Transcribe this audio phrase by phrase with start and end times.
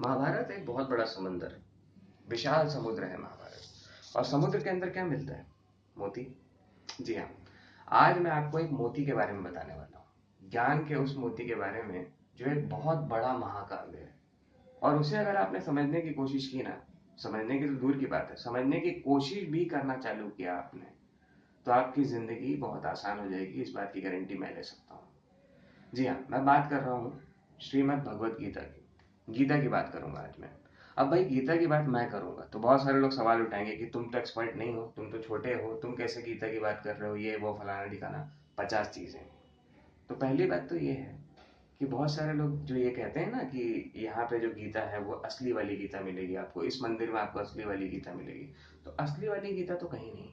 [0.00, 1.62] महाभारत एक बहुत बड़ा समुद्र है।
[2.28, 5.46] विशाल समुद्र है महाभारत। और समुद्र के अंदर क्या मिलता है?
[5.98, 6.36] मोती।
[7.00, 7.28] जी हाँ।
[7.88, 11.46] आज मैं आपको एक मोती के बारे में बताने वाला हूँ। ज्ञान के उस मोती
[11.46, 14.14] के बारे में जो एक बहुत बड़ा महाकाव्य है।
[14.82, 16.76] और उसे अगर आपने समझने की कोशिश की ना,
[17.18, 20.86] समझने की तो दूर की बात है, समझने की कोशिश भी करना चालू किया आपने
[21.66, 25.08] तो आपकी ज़िंदगी बहुत आसान हो जाएगी। इस बात की गारंटी मैं ले सकता हूँ।
[25.94, 27.22] जी हाँ मैं बात कर रहा हूँ
[27.60, 28.79] श्रीमद भगवद गीता की।
[29.30, 30.50] गीता की बात करूँगा आज मैं।
[30.96, 34.10] अब भाई, गीता की बात मैं करूँगा। तो बहुत सारे लोग सवाल उठाएँगे कि तुम
[34.10, 37.10] तो एक्सपर्ट नहीं हो, तुम तो छोटे हो, तुम कैसे गीता की बात कर रहे
[37.10, 39.26] हो, ये, वो, फलाना दिखाना पचास चीज़ें।
[40.08, 41.18] तो पहली बात तो ये है
[41.78, 45.00] कि बहुत सारे लोग जो ये कहते हैं ना कि यहाँ पे जो गीता है,
[45.00, 48.52] वो असली वाली गीता मिलेगी आपको, इस मंदिर में आपको असली वाली गीता मिलेगी।
[48.84, 50.32] तो असली वाली गीता तो कहीं नहीं।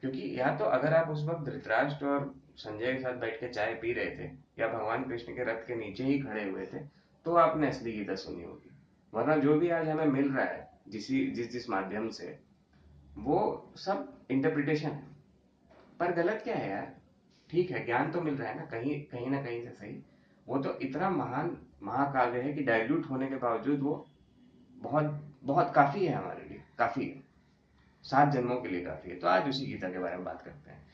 [0.00, 3.74] क्योंकि या तो अगर आप उस वक्त धृतराष्ट्र और संजय के साथ बैठ के चाय
[3.74, 7.34] पी रहे थे, या भगवान कृष्ण के रथ के नीचे ही खड़े हुए थे तो
[7.34, 8.70] आपने असली गीता सुनी होगी।
[9.14, 12.38] वरना जो भी आज हमें मिल रहा है, जिसी, जिस जिस माध्यम से,
[13.18, 15.06] वो सब इंटरप्रिटेशन है।
[16.00, 16.96] पर गलत क्या है यार?
[17.50, 20.02] ठीक है, ज्ञान तो मिल रहा है ना, कहीं कहीं ना कहीं से सही।
[20.48, 24.06] वो तो इतना महान, महाकाव्य है कि डायल्यूट होने के बावजूद वो
[24.74, 27.22] बहुत बहुत काफ़ी है हमारे लिए, काफ़ी है।
[28.02, 30.70] सात जन्मों के लिए काफ़ी है। तो आज उसी गीता के बारे में बात करते
[30.70, 30.86] हैं।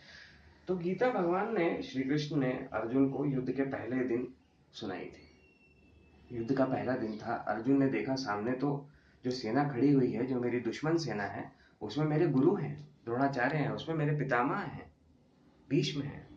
[0.69, 4.34] तो गीता भगवान ने, श्री कृष्ण ने अर्जुन को युद्ध के पहले दिन
[4.72, 5.28] सुनाई थी।
[6.33, 8.88] युद्ध का पहला दिन था। अर्जुन ने देखा सामने तो
[9.25, 11.52] जो सेना खड़ी हुई है, जो मेरी दुश्मन सेना है,
[11.83, 14.92] उसमें मेरे गुरु हैं, द्रोणाचार्य हैं, उसमें मेरे पितामह हैं,
[15.70, 16.28] भीष्म हैं,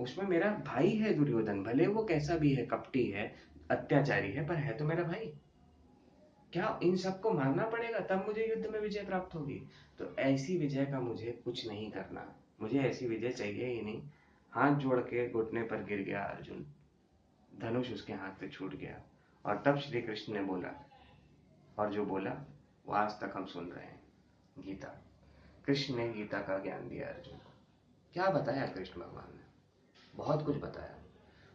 [0.00, 3.34] उसमें मेरा भाई है दुर्योधन, भले वो कैसा भी है, कपटी है,
[3.70, 5.34] अत्याचारी है, पर है तो मेरा भाई।
[6.52, 7.98] क्या इन सबको मारना पड़ेगा?
[7.98, 9.62] तब मुझे युद्ध में विजय प्राप्त होगी।
[9.98, 14.02] तो ऐसी विजय का मुझे कुछ नहीं करना। मुझे ऐसी विजय चाहिए ही नहीं।
[14.50, 16.73] हाथ जोड़ के घुटने पर गिर गया अर्जुन।
[17.60, 19.02] धनुष उसके हाथ से छूट गया
[19.46, 20.88] और तब श्री कृष्ण ने बोला,
[21.78, 22.30] और जो बोला,
[22.86, 24.02] वो आज तक हम सुन रहे हैं,
[24.58, 24.88] गीता।
[25.66, 27.50] कृष्ण ने गीता का ज्ञान दिया अर्जुन को।
[28.12, 29.44] क्या बताया कृष्ण भगवान ने?
[30.14, 30.98] बहुत कुछ बताया।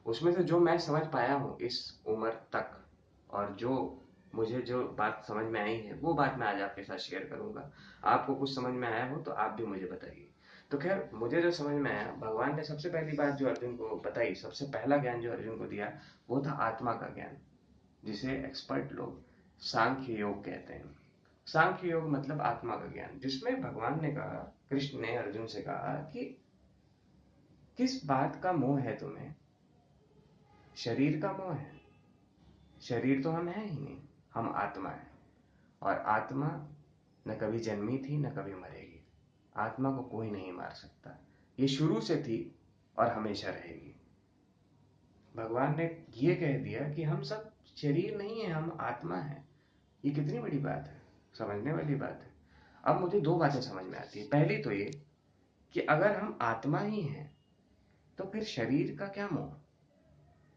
[0.06, 2.86] उसमें से जो मैं समझ पाया हूँ इस उम्र तक,
[3.30, 4.06] और जो
[4.36, 7.72] मुझे जो बात समझ में आई है, वो बात मैं आज आपके साथ शेयर करूँगा।
[8.04, 10.29] आपको कुछ समझ में आया हो तो आप भी मुझे बताइए।
[10.72, 13.96] तो खैर, मुझे जो समझ में आया, भगवान ने सबसे पहली बात जो अर्जुन को
[13.96, 16.00] बताई, सबसे पहला ज्ञान जो अर्जुन को दिया,
[16.30, 17.38] वो था आत्मा का ज्ञान,
[18.06, 19.24] जिसे एक्सपर्ट लोग
[19.60, 21.00] सांख्य योग कहते हैं।
[21.46, 26.10] सांख्य योग मतलब आत्मा का ज्ञान, जिसमें भगवान ने कहा, कृष्ण ने अर्जुन से कहा
[26.14, 26.42] कि
[27.78, 29.36] किस बात का मोह है तुम्हें?
[30.76, 31.82] शरीर का मोह है।
[32.82, 34.02] शरीर तो हम है ही नहीं,
[34.34, 35.08] हम आत्मा है।
[35.82, 36.68] और आत्मा
[37.28, 38.89] न कभी जन्मी थी, न कभी मरेगी।
[39.56, 41.18] आत्मा को कोई नहीं मार सकता।
[41.60, 42.56] ये शुरू से थी
[42.98, 43.96] और हमेशा रहेगी।
[45.36, 49.44] भगवान ने ये कह दिया कि हम सब शरीर नहीं है, हम आत्मा है।
[50.06, 51.02] ये कितनी बड़ी बात है?
[51.34, 52.34] समझने वाली बात है।
[52.84, 54.92] अब मुझे दो बातें समझ में आती है। पहली तो ये
[55.74, 57.38] कि अगर हम आत्मा ही हैं
[58.18, 59.54] तो फिर शरीर का क्या मोह?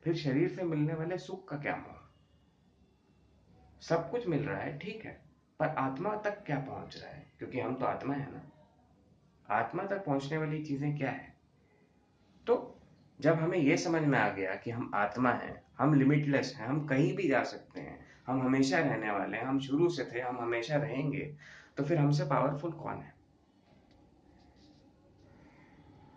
[0.03, 1.99] फिर शरीर से मिलने वाले सुख का क्या मोह?
[3.81, 5.13] सब कुछ मिल रहा है, ठीक है,
[5.61, 7.33] पर आत्मा तक क्या पहुँच रहा है?
[7.39, 8.43] क्योंकि हम तो आत्मा है ना।
[9.51, 11.35] आत्मा तक पहुँचने वाली चीज़ें क्या है?
[12.47, 12.79] तो
[13.21, 16.87] जब हमें यह समझ में आ गया कि हम आत्मा हैं, हम लिमिटलेस हैं, हम
[16.87, 20.39] कहीं भी जा सकते हैं, हम हमेशा रहने वाले हैं, हम शुरू से थे, हम
[20.39, 21.35] हमेशा रहेंगे
[21.77, 23.15] तो फिर हमसे पावरफुल कौन है?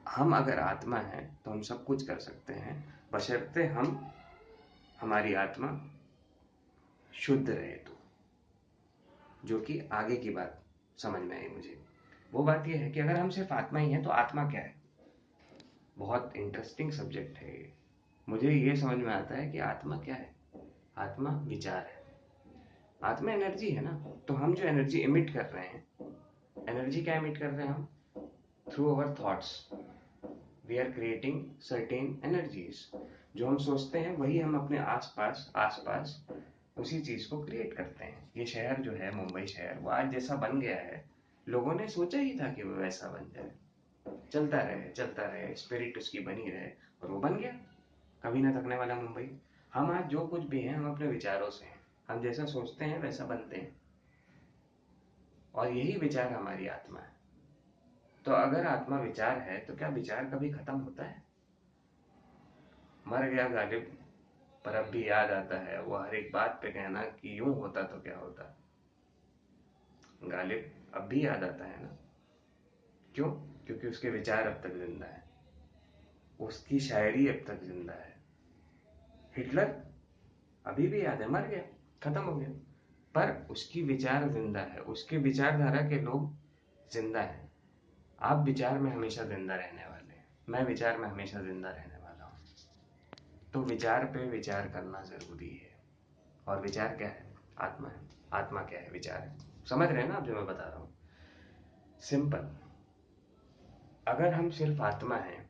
[0.09, 4.11] हम अगर आत्मा है तो हम सब कुछ कर सकते हैं, बशर्ते हम,
[5.01, 5.79] हमारी आत्मा
[7.13, 7.97] शुद्ध रहे तो।
[9.45, 10.63] जो कि आगे की बात
[10.97, 11.85] समझ में आई मुझे।
[12.33, 14.75] वो बात यह है कि अगर हम सिर्फ़ आत्मा ही हैं तो आत्मा क्या है?
[15.97, 17.73] बहुत इंटरेस्टिंग सब्जेक्ट है ये।
[18.29, 20.35] मुझे ये समझ में आता है कि आत्मा क्या है?
[20.97, 22.03] आत्मा विचार है।
[23.03, 24.05] आत्मा एनर्जी है ना?
[24.27, 25.87] तो हम जो एनर्जी इमिट कर रहे हैं
[26.69, 27.87] एनर्जी क्या इमिट कर रहे हैं हम?
[28.73, 29.69] Through our thoughts
[30.65, 32.91] we are creating certain energies
[33.35, 36.27] जो हम सोचते हैं, वही हम अपने आसपास आसपास
[36.77, 40.35] उसी चीज़ को क्रिएट करते हैं। ये शहर जो है, मुंबई शहर, वो आज जैसा
[40.35, 41.14] बन गया है
[41.47, 43.51] लोगों ने सोचा ही था कि वो वैसा बन जाए।
[44.31, 46.71] चलता रहे चलता रहे स्पिरिट उसकी बनी रहे,
[47.03, 47.51] और वो बन गया।
[48.23, 49.37] कभी ना थकने वाला मुंबई।
[49.73, 52.99] हम आज जो कुछ भी हैं, हम अपने विचारों से हैं। हम जैसा सोचते हैं,
[52.99, 53.81] वैसा बनते हैं।
[55.55, 57.15] और यही विचार हमारी आत्मा है।
[58.25, 61.23] तो अगर आत्मा विचार है तो क्या विचार कभी खत्म होता है?
[63.07, 63.97] मर गया गालिब,
[64.65, 67.83] पर अब भी याद आता है, वो हर एक बात पे कहना कि यूँ होता
[67.83, 68.57] तो क्या होता?
[70.23, 71.97] गालिब अब भी याद आता है ना?
[73.15, 73.31] क्यों?
[73.65, 75.23] क्योंकि उसके विचार अब तक ज़िंदा है।
[76.39, 78.15] उसकी शायरी अब तक ज़िंदा है।
[79.37, 79.83] हिटलर
[80.65, 81.61] अभी भी याद है, मर गया,
[82.03, 82.49] खत्म हो गया।
[83.15, 86.37] पर उसकी विचार ज़िंदा है। उसके विचारधारा के लोग
[86.91, 87.49] ज़िंदा है।
[88.21, 92.25] आप विचार में हमेशा ज़िंदा रहने वाले हैं। मैं विचार में हमेशा ज़िंदा रहने वाला
[92.25, 92.39] हूँ।
[93.53, 95.75] तो विचार पे विचार करना ज़रूरी है।
[96.47, 97.33] और विचार क्या है?
[97.57, 98.01] आत्मा है।
[98.33, 98.89] आत्मा क्या है?
[98.89, 100.93] विचार है। समझ रहे हैं ना आप जो मैं बता रहा हूँ?
[101.99, 102.47] सिंपल
[104.07, 105.49] अगर हम सिर्फ़ आत्मा हैं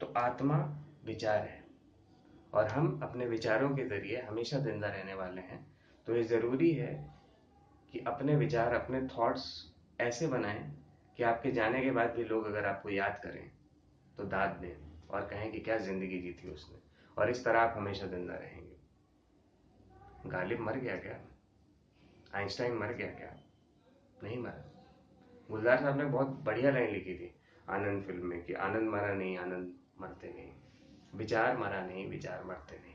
[0.00, 0.56] तो आत्मा
[1.04, 1.62] विचार है।
[2.54, 5.58] और हम अपने विचारों के ज़रिए हमेशा ज़िंदा रहने वाले हैं।
[6.06, 6.92] तो ये ज़रूरी है
[7.92, 9.44] कि अपने विचार, अपने थॉट्स
[10.00, 10.62] ऐसे बनाएँ
[11.16, 13.50] कि आपके जाने के बाद भी लोग अगर आपको याद करें
[14.18, 14.74] तो दाद दें
[15.10, 16.78] और कहें कि क्या ज़िंदगी जी थी उसने।
[17.16, 18.76] और इस तरह आप हमेशा ज़िंदा रहेंगे।
[20.30, 21.18] गालिब मर गया क्या?
[22.34, 23.36] आइंस्टाइन मर गया क्या?
[24.22, 24.70] नहीं मरा।
[25.50, 27.34] गुलजार साहब ने बहुत बढ़िया लाइन लिखी थी,
[27.68, 30.52] आनंद फ़िल्म में कि आनंद मरा नहीं, आनंद मरते नहीं,
[31.14, 32.94] विचार मरा नहीं, विचार मरते नहीं।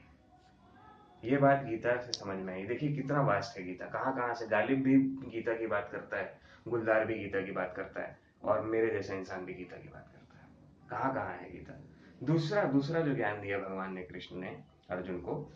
[1.24, 4.48] ये बात गीता से समझ में आई। देखिए कितना वास्ट है गीता। कहाँ कहाँ से
[4.48, 4.98] गालिब भी
[5.30, 9.14] गीता की बात करता है, गुलजार भी गीता की बात करता है, और मेरे जैसा
[9.14, 10.48] इंसान भी गीता की बात करता है।
[10.90, 11.80] कहाँ कहाँ है गीता?
[12.24, 15.54] दूसरा दूसरा जो ज्ञान दिया भगवान ने, कृष्ण ने, अर्जुन को,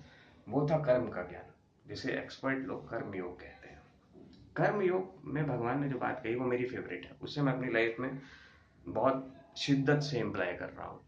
[0.49, 1.53] वो था कर्म का ज्ञान,
[1.87, 3.62] जिसे एक्सपर्ट लोग कर्म योग कहते हैं।
[4.55, 7.71] कर्म योग, में भगवान ने जो बात कही, वो मेरी फेवरेट है। उससे मैं अपनी
[7.71, 8.21] लाइफ में
[8.87, 11.01] बहुत शिद्दत से इम्प्लाई कर रहा हूँ।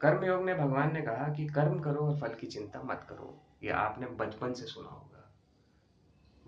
[0.00, 3.42] कर्म योग में भगवान ने कहा कि कर्म करो और फल की चिंता मत करो।
[3.62, 5.34] ये आपने बचपन से सुना होगा।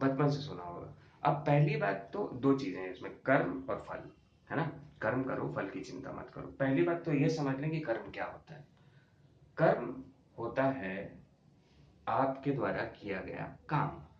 [0.00, 4.10] बचपन से सुना होगा। अब पहली बात तो दो चीज़ें हैं इसमें, कर्म और फल,
[4.50, 4.72] है ना?
[5.02, 8.10] कर्म करो, फल की चिंता मत करो। पहली बात तो ये समझ लें कि कर्म
[8.10, 8.64] क्या होता है।
[9.56, 10.04] कर्म
[10.38, 11.22] होता है
[12.08, 14.11] आपके द्वारा किया गया काम।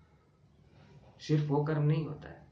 [1.28, 2.46] सिर्फ़ वो कर्म नहीं होता है।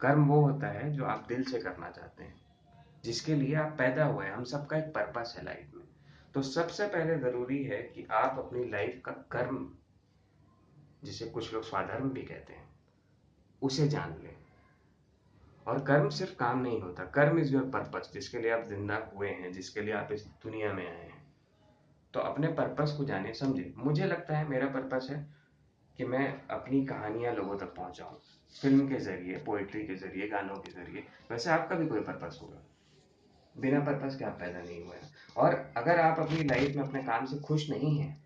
[0.00, 2.40] कर्म वो होता है जो आप दिल से करना चाहते हैं,
[3.04, 5.84] जिसके लिए आप पैदा हुए हैं। हम सबका एक पर्पस है लाइफ में।
[6.34, 9.74] तो सबसे पहले ज़रूरी है कि आप अपनी लाइफ का कर्म,
[11.04, 12.68] जिसे कुछ लोग स्वाधर्म भी कहते हैं,
[13.62, 14.36] उसे जान लें।
[15.66, 19.28] और कर्म सिर्फ़ काम नहीं होता। कर्म इज़ योर पर्पस जिसके लिए आप ज़िंदा हुए
[19.28, 21.34] हैं, जिसके लिए आप इस दुनिया में आए हैं।
[22.14, 25.39] तो अपने पर्पस को जाने, समझे। मुझे लगता है मेरा पर्पस है
[25.98, 28.16] कि मैं अपनी कहानियाँ लोगों तक पहुंचाऊं,
[28.54, 32.62] फ़िल्म के ज़रिए पोइट्री के ज़रिए, गानों के ज़रिए। वैसे आपका भी कोई पर्पस होगा।
[33.56, 34.96] बिना पर्पस के आप पैदा नहीं हुए
[35.36, 38.18] और अगर आप अपनी लाइफ में अपने काम से खुश नहीं हैं,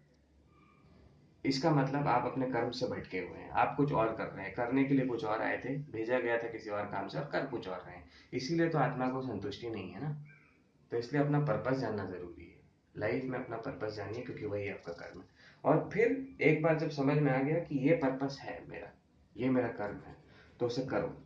[1.44, 4.55] इसका मतलब आप अपने कर्म से भटके हुए हैं। आप कुछ और कर रहे हैं।
[4.55, 7.25] करने के लिए कुछ और आए थे, भेजा गया था किसी और काम से और
[7.25, 10.25] कर कुछ और रहे हैं। इसीलिए तो आत्मा को संतुष्टि नहीं है ना।
[10.90, 12.61] तो इसलिए अपना पर्पस जानना ज़रूरी है।
[12.96, 15.26] लाइफ में अपना पर्पस जानिए, क्योंकि वही आपका कर्म है।
[15.64, 18.93] और फिर एक बार जब समझ में आ गया कि ये पर्पस है मेरा,
[19.37, 20.16] ये मेरा कर्म है
[20.61, 21.22] तो उसे करो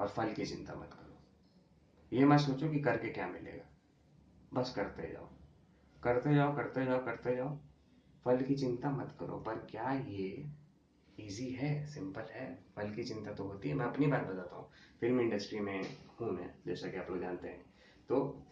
[0.00, 1.18] और फल की चिंता मत करो।
[2.12, 3.64] ये मत सोचो कि करके क्या मिलेगा।
[4.54, 5.28] बस करते जाओ।
[6.02, 7.58] करते जाओ करते जाओ करते जाओ।
[8.24, 10.50] फल की चिंता मत करो, पर क्या ये
[11.20, 12.64] इजी है सिंपल है?
[12.76, 14.70] फल की चिंता तो होती है। मैं अपनी बात बताता हूँ।
[15.00, 17.60] फ़िल्म इंडस्ट्री में हूँ मैं, जैसा कि आप लोग जानते हैं।
[18.08, 18.42] तो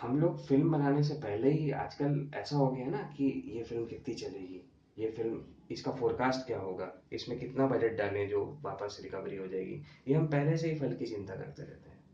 [0.00, 3.86] हम लोग फ़िल्म बनाने से पहले ही आजकल ऐसा हो गया ना कि ये फ़िल्म
[3.86, 4.72] कितनी चलेगी?
[4.98, 6.92] ये फ़िल्म इसका फोरकास्ट क्या होगा?
[7.12, 9.82] इसमें कितना बजट डालें जो वापस रिकवरी हो जाएगी?
[10.08, 12.04] ये हम पहले से ही फल की चिंता करते रहते हैं।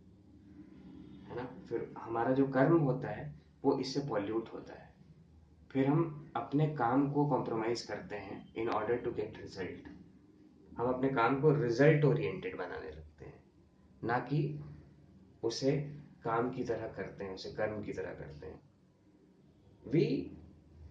[1.29, 1.45] है ना?
[1.69, 3.35] फिर हमारा जो कर्म होता है,
[3.65, 4.95] वो इससे पॉल्यूट होता है।
[5.73, 9.89] फिर हम अपने काम को कॉम्प्रोमाइज करते हैं in order to get result
[10.79, 13.45] हम अपने काम को रिज़ल्ट ओरिएंटेड बनाने लगते हैं।
[14.05, 14.65] ना कि
[15.43, 18.61] उसे काम की तरह करते हैं, उसे कर्म की तरह करते हैं।
[19.87, 20.07] We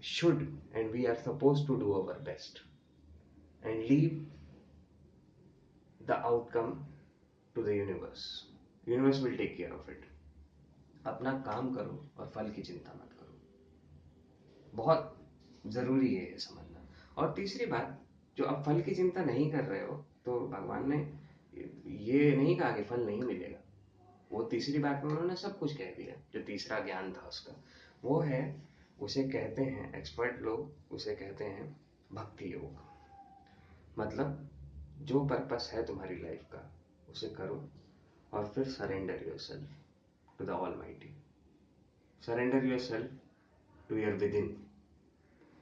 [0.03, 0.41] should
[0.73, 2.59] and we are suppose to do our best
[3.63, 4.25] and leave
[6.01, 6.73] the outcome
[7.55, 8.25] to the universe
[8.87, 10.05] universe will take care of it
[11.05, 13.39] अपना काम करो और फल की चिंता मत करो।
[14.73, 15.19] बहुत
[15.67, 16.87] ज़रूरी है ये समझना।
[17.17, 17.99] और तीसरी बात,
[18.37, 20.97] जो आप फल की चिंता नहीं कर रहे हो तो भगवान ने
[22.05, 23.59] ये नहीं कहा कि फल नहीं मिलेगा।
[24.33, 27.53] वो तीसरी बात में उन्होंने सब कुछ कह दिया, जो तीसरा ज्ञान था उसका।
[28.03, 28.41] वो है,
[28.99, 31.75] उसे कहते हैं एक्सपर्ट लोग, उसे कहते हैं,
[32.13, 34.49] भक्ति योग। मतलब
[35.01, 36.69] जो पर्पस है तुम्हारी लाइफ का,
[37.09, 37.63] उसे करो
[38.33, 41.15] और फिर surrender yourself to the almighty
[42.21, 43.11] surrender yourself
[43.89, 44.47] to your within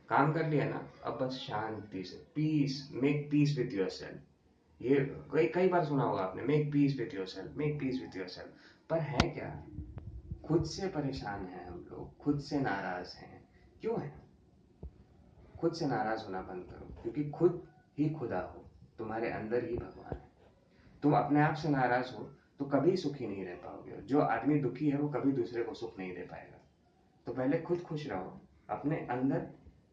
[0.09, 4.21] काम कर लिया ना, अब बस शांति से peace make peace with yourself
[4.81, 4.95] ये
[5.33, 8.53] कई कई बार सुना होगा आपने make peace with yourself make peace with yourself
[8.89, 9.49] पर है क्या?
[10.45, 13.43] खुद से परेशान है हम लोग, खुद से नाराज़ हैं।
[13.81, 14.13] क्यों है?
[15.59, 17.67] खुद से नाराज़ होना बंद करो, क्योंकि खुद
[17.99, 18.65] ही खुदा हो,
[18.97, 20.29] तुम्हारे अंदर ही भगवान है।
[21.03, 22.23] तुम अपने आप से नाराज़ हो
[22.59, 25.99] तो कभी सुखी नहीं रह पाओगे। जो आदमी दुखी है, वो कभी दूसरे को सुख
[25.99, 26.57] नहीं दे पाएगा।
[27.25, 29.47] तो पहले खुद खुश रहो, अपने अंदर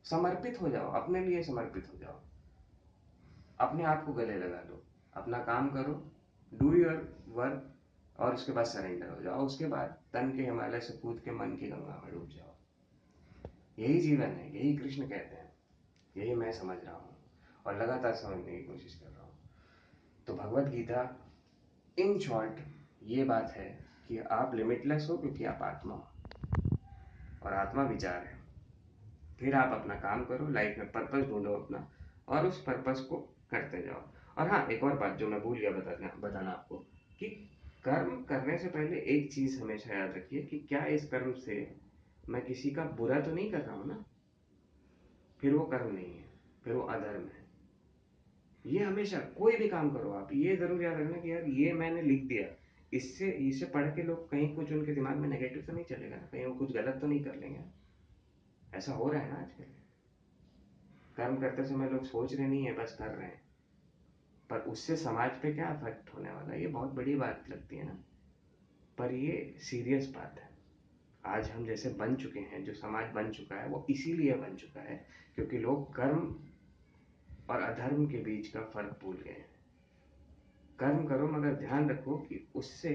[0.04, 2.20] समर्पित हो जाओ, अपने लिए समर्पित हो जाओ।
[3.60, 4.84] अपने आप को गले लगा लो
[5.14, 6.12] अपना काम करो
[6.54, 7.74] डू योर वर्क
[8.18, 11.56] और उसके बाद सरेंडर हो जाओ। उसके बाद तन के हिमालय से कूद के मन
[11.56, 12.54] की गंगा में डूब जाओ।
[13.78, 15.52] यही जीवन है, यही कृष्ण कहते हैं।
[16.16, 17.16] यही मैं समझ रहा हूँ
[17.66, 19.38] और लगातार समझने की कोशिश कर रहा हूँ।
[20.26, 21.16] तो भगवत गीता
[21.98, 22.60] इन शॉर्ट
[23.02, 26.08] ये बात है कि आप लिमिटलेस हो क्योंकि आप आत्मा हो।
[27.42, 28.38] और आत्मा विचार है।
[29.40, 31.88] फिर आप अपना काम करो लाइफ में पर्पस ढूंढो अपना,
[32.28, 34.02] और उस पर्पस को करते जाओ।
[34.36, 36.76] और हाँ एक और बात जो मैं भूल गया बताना बताना आपको,
[37.20, 37.28] कि
[37.84, 41.56] कर्म करने से पहले एक चीज़ हमेशा याद रखिए कि क्या इस कर्म से
[42.28, 44.04] मैं किसी का बुरा तो नहीं कर रहा हूँ ना?
[45.42, 46.24] फिर वो कर्म नहीं है,
[46.64, 47.46] फिर वो अधर्म है।
[48.64, 52.02] ये हमेशा, कोई भी काम करो आप, ये ज़रूर याद रखना कि यार ये मैंने
[52.02, 52.46] लिख दिया।
[52.92, 56.28] इससे, इसे पढ़ के लोग कहीं कुछ उनके दिमाग में नेगेटिव तो नहीं चलेगा ना,
[56.32, 57.64] कहीं वो कुछ गलत तो नहीं कर लेंगे
[58.76, 59.87] ऐसा हो रहा है ना आजकल?
[61.18, 63.42] कर्म करते समय लोग सोच रहे नहीं है, बस कर रहे हैं।
[64.50, 66.60] पर उससे समाज पे क्या इफ़ेक्ट होने वाला है?
[66.60, 67.98] ये बहुत बड़ी बात लगती है ना।
[68.98, 70.48] पर ये सीरियस बात है।
[71.26, 74.80] आज हम जैसे बन चुके हैं, जो समाज बन चुका है, वो इसीलिए बन चुका
[74.80, 76.38] है क्योंकि लोग कर्म
[77.50, 79.48] और अधर्म के बीच का फ़र्क भूल गए हैं।
[80.78, 82.94] कर्म करो, मगर ध्यान रखो कि उससे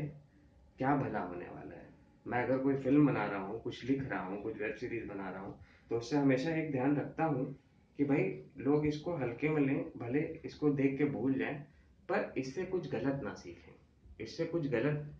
[0.77, 1.89] क्या भला होने वाला है।
[2.27, 5.29] मैं अगर कोई फ़िल्म बना रहा हूँ, कुछ लिख रहा हूँ, कुछ वेब सीरीज़ बना
[5.29, 7.59] रहा हूँ तो उससे हमेशा एक ध्यान रखता हूँ
[7.97, 11.63] कि भाई, लोग इसको हल्के में लें, भले इसको देख के भूल जाएँ,
[12.11, 13.75] पर इससे कुछ गलत ना सीखें।
[14.21, 15.13] इससे कुछ गलत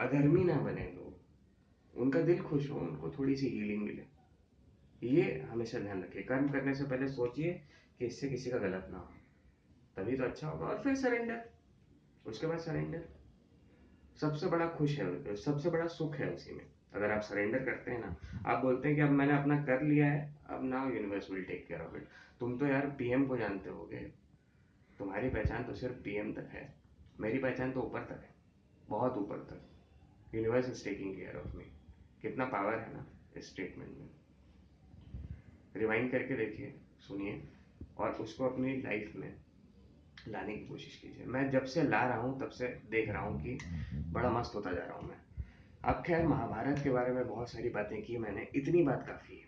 [0.00, 1.12] अधर्मी ना बने लोग।
[1.98, 4.04] उनका दिल खुश हो, उनको थोड़ी सी हीलिंग मिले।
[5.06, 7.62] ये हमेशा ध्यान रखिए। कर्म करने से पहले सोचिए
[7.98, 9.10] कि इससे किसी का गलत ना हो।
[9.96, 11.50] तभी तो अच्छा होगा। और फिर सरेंडर
[12.26, 13.08] उसके बाद सरेंडर
[14.20, 18.00] सबसे बड़ा खुश है, सबसे बड़ा सुख है उसी में। अगर आप सरेंडर करते हैं
[18.00, 21.44] ना, आप बोलते हैं कि अब मैंने अपना कर लिया है, अब now universe will
[21.44, 22.08] take care of it
[22.40, 24.12] तुम तो यार पीएम को जानते होगे।
[24.98, 26.74] तुम्हारी पहचान तो सिर्फ़ पीएम तक है।
[27.20, 28.34] मेरी पहचान तो ऊपर तक है।
[28.88, 29.68] बहुत ऊपर तक।
[30.34, 31.64] Universe is taking care of me
[32.22, 33.06] कितना पावर है ना
[33.36, 34.10] इस स्टेटमेंट में।
[35.76, 37.48] रिवाइंड करके देखिए, सुनिए,
[37.96, 39.36] और उसको अपनी लाइफ में
[40.28, 43.42] लाने की कोशिश कीजिए। मैं जब से ला रहा हूँ, तब से देख रहा हूँ
[43.42, 43.58] कि
[44.12, 45.21] बड़ा मस्त होता जा रहा हूँ मैं।
[45.84, 49.44] अब खैर महाभारत के बारे में बहुत सारी बातें की मैंने, इतनी बात काफ़ी है।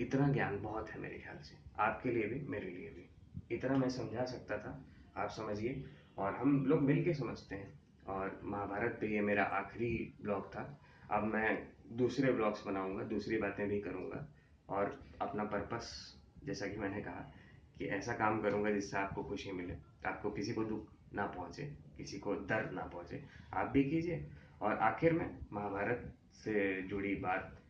[0.00, 3.10] इतना ज्ञान बहुत है मेरे ख्याल से, आपके लिए भी, मेरे लिए भी।
[3.54, 4.84] इतना मैं समझा सकता था,
[5.16, 5.84] आप समझिए,
[6.18, 10.80] और हम लोग मिल के समझते हैं। और महाभारत पे ये मेरा आखिरी ब्लॉग था,
[11.10, 14.28] अब मैं दूसरे ब्लॉग्स बनाऊँगा, दूसरी बातें भी करूँगा,
[14.68, 17.34] और अपना पर्पस, जैसा कि मैंने कहा,
[17.78, 19.74] कि ऐसा काम करूँगा जिससे आपको खुशी मिले,
[20.06, 21.62] आपको किसी को दुख ना पहुँचे,
[21.96, 24.30] किसी को दर्द ना पहुँचे, आप भी कीजिए।
[24.64, 27.60] और आखिर में महाभारत से जुड़ी बात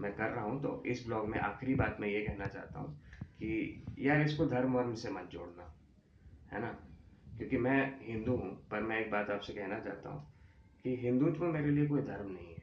[0.00, 2.94] मैं कर रहा हूँ तो इस ब्लॉग में आखिरी बात मैं ये कहना चाहता हूँ
[3.38, 5.72] कि यार इसको धर्म वर्म से मत जोड़ना,
[6.52, 6.68] है ना?
[7.38, 10.22] क्योंकि मैं हिंदू हूँ, पर मैं एक बात आपसे कहना चाहता हूँ
[10.84, 12.62] कि हिंदुत्व मेरे लिए कोई धर्म नहीं है।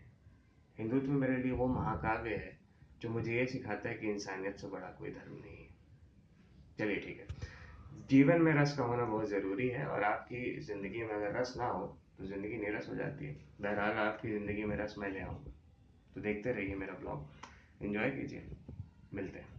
[0.77, 2.57] हिंदुत्व मेरे लिए वो महाकाव्य है
[3.01, 5.69] जो मुझे ये सिखाता है कि इंसानियत से बड़ा कोई धर्म नहीं है।
[6.79, 7.51] चलिए ठीक है।
[8.09, 11.65] जीवन में रस का होना बहुत ज़रूरी है और आपकी ज़िंदगी में अगर रस ना
[11.65, 11.85] हो
[12.23, 15.51] तो ज़िंदगी नीरस हो जाती है। बहरहाल आपकी ज़िंदगी में रस मैं ले आऊँगा।
[16.15, 18.47] तो देखते रहिए मेरा ब्लॉग। इन्जॉय कीजिए।
[19.13, 19.52] मिलते हैं।